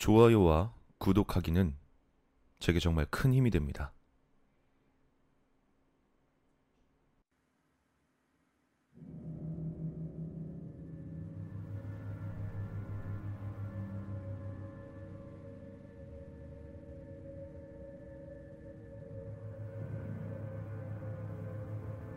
[0.00, 1.76] 좋아요와 구독하기는
[2.58, 3.92] 제게 정말 큰 힘이 됩니다.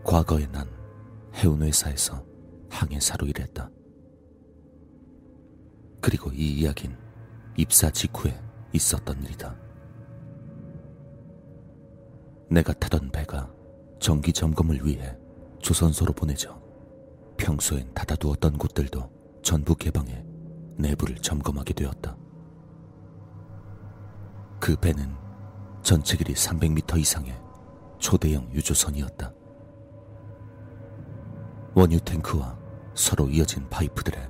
[0.05, 0.70] 과거에 난
[1.36, 2.25] 해운 회사에서
[2.70, 3.70] 항해사로 일했다.
[6.00, 7.02] 그리고 이 이야기는
[7.55, 8.39] 입사 직후에
[8.71, 9.55] 있었던 일이다.
[12.49, 13.49] 내가 타던 배가
[13.99, 15.16] 정기 점검을 위해
[15.59, 16.61] 조선소로 보내져
[17.38, 19.09] 평소엔 닫아두었던 곳들도
[19.41, 20.25] 전부 개방해
[20.77, 22.17] 내부를 점검하게 되었다.
[24.59, 25.16] 그 배는
[25.81, 27.39] 전체 길이 300m 이상의
[27.99, 29.33] 초대형 유조선이었다.
[31.75, 32.58] 원유 탱크와
[32.94, 34.30] 서로 이어진 파이프들에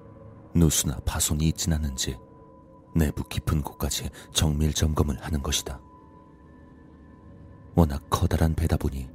[0.56, 2.18] 누수나 파손이 있진 않은지
[2.96, 5.80] 내부 깊은 곳까지 정밀 점검을 하는 것이다.
[7.76, 9.10] 워낙 커다란 배다 보니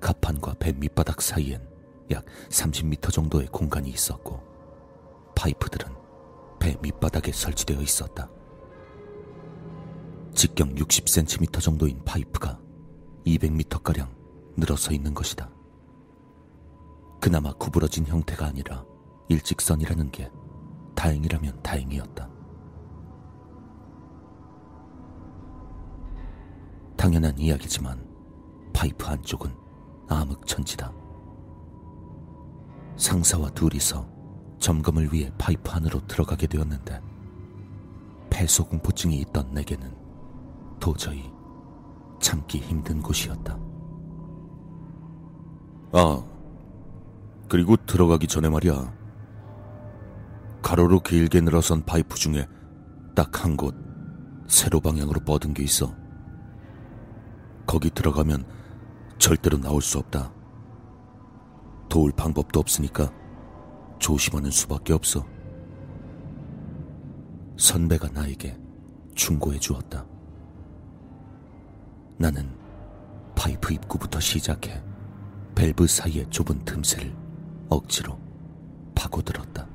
[0.00, 1.66] 갑판과 배 밑바닥 사이엔
[2.10, 4.42] 약 30m 정도의 공간이 있었고
[5.34, 5.94] 파이프들은
[6.58, 8.30] 배 밑바닥에 설치되어 있었다.
[10.34, 12.60] 직경 60cm 정도인 파이프가
[13.26, 14.08] 200m가량
[14.56, 15.50] 늘어서 있는 것이다.
[17.20, 18.84] 그나마 구부러진 형태가 아니라
[19.28, 20.30] 일직선이라는 게
[20.94, 22.33] 다행이라면 다행이었다.
[27.04, 28.02] 당연한 이야기지만
[28.72, 29.54] 파이프 한쪽은
[30.08, 30.90] 암흑천지다.
[32.96, 34.08] 상사와 둘이서
[34.58, 37.02] 점검을 위해 파이프 안으로 들어가게 되었는데
[38.30, 39.94] 폐소공포증이 있던 내게는
[40.80, 41.30] 도저히
[42.20, 43.58] 참기 힘든 곳이었다.
[45.92, 46.24] 아,
[47.50, 48.94] 그리고 들어가기 전에 말이야.
[50.62, 52.48] 가로로 길게 늘어선 파이프 중에
[53.14, 53.74] 딱 한 곳
[54.46, 56.02] 세로 방향으로 뻗은 게 있어.
[57.74, 58.46] 거기 들어가면
[59.18, 60.32] 절대로 나올 수 없다.
[61.88, 63.12] 도울 방법도 없으니까
[63.98, 65.26] 조심하는 수밖에 없어.
[67.56, 68.56] 선배가 나에게
[69.16, 70.06] 충고해 주었다.
[72.16, 72.48] 나는
[73.34, 74.80] 파이프 입구부터 시작해
[75.56, 77.12] 밸브 사이의 좁은 틈새를
[77.70, 78.16] 억지로
[78.94, 79.66] 파고들었다.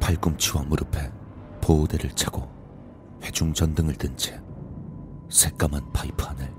[0.00, 1.12] 팔꿈치와 무릎에
[1.60, 2.48] 보호대를 차고
[3.22, 4.40] 회중 전등을 든 채
[5.30, 6.52] 새까만 파이프 안을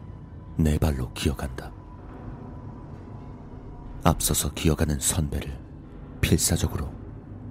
[0.57, 1.71] 네 발로 기어간다.
[4.03, 5.59] 앞서서 기어가는 선배를
[6.21, 6.89] 필사적으로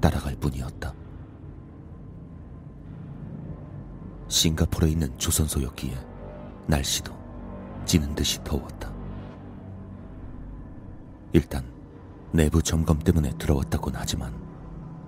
[0.00, 0.94] 따라갈 뿐이었다.
[4.28, 5.94] 싱가포르에 있는 조선소였기에
[6.66, 7.14] 날씨도
[7.84, 8.90] 찌는 듯이 더웠다.
[11.32, 11.70] 일단
[12.32, 14.34] 내부 점검 때문에 들어왔다곤 하지만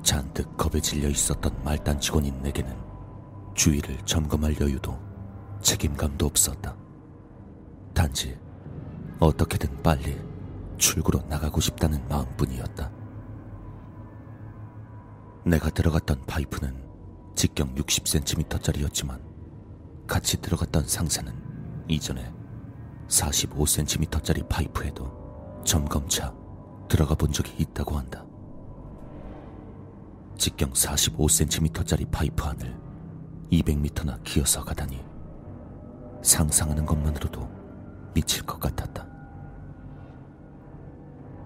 [0.02, 2.76] 잔뜩 겁에 질려 있었던 말단 직원인 내게는
[3.54, 5.11] 주위를 점검할 여유도
[5.62, 6.76] 책임감도 없었다.
[7.94, 8.38] 단지
[9.20, 10.20] 어떻게든 빨리
[10.76, 12.90] 출구로 나가고 싶다는 마음뿐이었다.
[15.44, 16.82] 내가 들어갔던 파이프는
[17.34, 19.20] 직경 60cm짜리였지만
[20.06, 21.32] 같이 들어갔던 상사는
[21.88, 22.32] 이전에
[23.08, 26.34] 45cm짜리 파이프에도 점검차
[26.88, 28.24] 들어가 본 적이 있다고 한다.
[30.36, 32.76] 직경 45cm짜리 파이프 안을
[33.52, 35.11] 200m나 기어서 가다니
[36.22, 37.48] 상상하는 것만으로도
[38.14, 39.06] 미칠 것 같았다.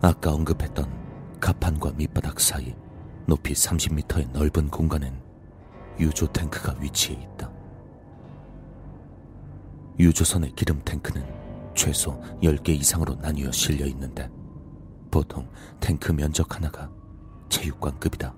[0.02, 2.74] 아까 언급했던 가판과 밑바닥 사이
[3.26, 5.20] 높이 30m의 넓은 공간엔
[5.98, 7.50] 유조 탱크가 위치해 있다.
[9.98, 11.24] 유조선의 기름 탱크는
[11.74, 14.30] 최소 10개 이상으로 나뉘어 실려 있는데
[15.10, 15.48] 보통
[15.80, 16.90] 탱크 면적 하나가
[17.48, 18.34] 체육관급이다.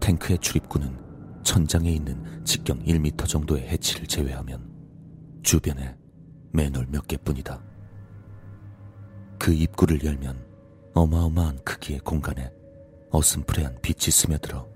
[0.00, 1.11] 탱크의 출입구는
[1.42, 4.70] 천장에 있는 직경 1m 정도의 해치를 제외하면
[5.42, 5.96] 주변에
[6.52, 7.62] 맨홀 몇 개뿐이다.
[9.38, 10.44] 그 입구를 열면
[10.94, 12.52] 어마어마한 크기의 공간에
[13.10, 14.68] 어슴푸레한 빛이 스며들어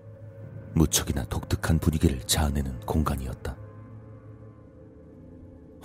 [0.74, 3.56] 무척이나 독특한 분위기를 자아내는 공간이었다.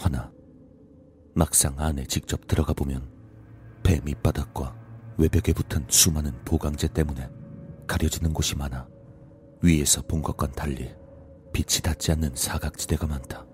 [0.03, 0.31] 허나
[1.33, 3.07] 막상 안에 직접 들어가 보면
[3.83, 4.75] 배 밑바닥과
[5.17, 7.29] 외벽에 붙은 수많은 보강제 때문에
[7.87, 8.87] 가려지는 곳이 많아
[9.61, 10.93] 위에서 본 것과는 달리
[11.53, 13.45] 빛이 닿지 않는 사각지대가 많다.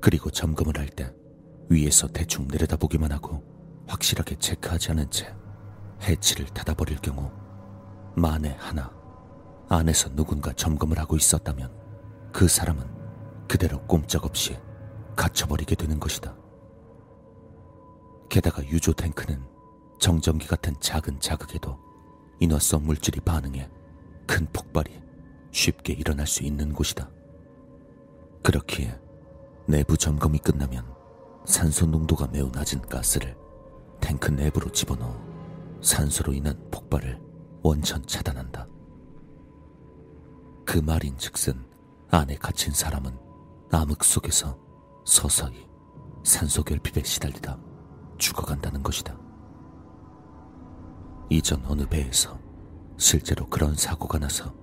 [0.00, 1.12] 그리고 점검을 할 때
[1.68, 3.42] 위에서 대충 내려다보기만 하고
[3.86, 5.32] 확실하게 체크하지 않은 채
[6.02, 7.30] 해치를 닫아버릴 경우
[8.16, 8.92] 만에 하나
[9.68, 11.70] 안에서 누군가 점검을 하고 있었다면
[12.32, 12.84] 그 사람은
[13.46, 14.56] 그대로 꼼짝없이
[15.16, 16.36] 갇혀버리게 되는 것이다.
[18.28, 19.44] 게다가 유조 탱크는
[20.00, 21.78] 정전기 같은 작은 자극에도
[22.40, 23.68] 인화성 물질이 반응해
[24.30, 24.96] 큰 폭발이
[25.50, 27.10] 쉽게 일어날 수 있는 곳이다.
[28.44, 28.96] 그렇기에
[29.66, 30.86] 내부 점검이 끝나면
[31.44, 33.36] 산소 농도가 매우 낮은 가스를
[34.00, 35.20] 탱크 내부로 집어넣어
[35.82, 37.18] 산소로 인한 폭발을
[37.64, 38.68] 원천 차단한다.
[40.64, 41.66] 그 말인 즉슨
[42.12, 43.18] 안에 갇힌 사람은
[43.72, 44.56] 암흑 속에서
[45.04, 45.66] 서서히
[46.22, 47.58] 산소 결핍에 시달리다
[48.16, 49.18] 죽어간다는 것이다.
[51.30, 52.38] 이전 어느 배에서
[53.00, 54.54] 실제로 그런 사고가 나서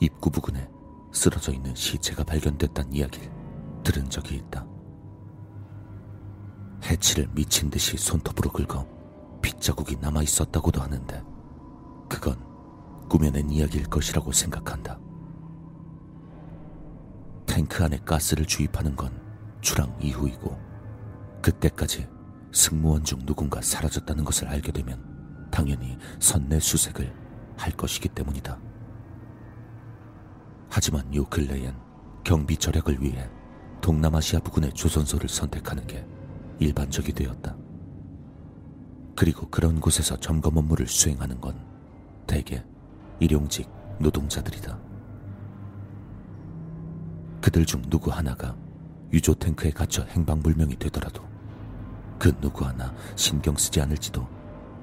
[0.00, 0.68] 입구 부근에
[1.12, 3.30] 쓰러져 있는 시체가 발견됐다는 이야기를
[3.84, 4.66] 들은 적이 있다.
[6.82, 8.84] 해치를 미친 듯이 손톱으로 긁어
[9.40, 11.22] 핏자국이 남아 있었다고도 하는데
[12.08, 12.36] 그건
[13.08, 14.98] 꾸며낸 이야기일 것이라고 생각한다.
[17.46, 19.22] 탱크 안에 가스를 주입하는 건
[19.60, 20.58] 출항 이후이고
[21.40, 22.08] 그때까지
[22.52, 27.27] 승무원 중 누군가 사라졌다는 것을 알게 되면 당연히 선내 수색을
[27.58, 28.58] 할 것이기 때문이다.
[30.70, 31.74] 하지만 요 근래엔
[32.24, 33.28] 경비 절약을 위해
[33.80, 36.06] 동남아시아 부근의 조선소를 선택하는 게
[36.58, 37.56] 일반적이 되었다.
[39.16, 41.58] 그리고 그런 곳에서 점검 업무를 수행하는 건
[42.26, 42.62] 대개
[43.18, 43.68] 일용직
[43.98, 44.78] 노동자들이다.
[47.40, 48.56] 그들 중 누구 하나가
[49.12, 51.22] 유조 탱크에 갇혀 행방불명이 되더라도
[52.18, 54.26] 그 누구 하나 신경 쓰지 않을지도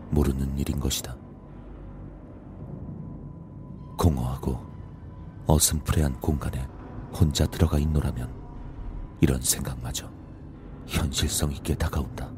[0.10, 1.16] 모르는 일인 것이다.
[3.98, 4.60] 공허하고
[5.48, 6.68] 어슴푸레한 공간에
[7.14, 8.34] 혼자 들어가 있노라면
[9.22, 10.10] 이런 생각마저
[10.88, 12.32] 현실성 있게 다가온다.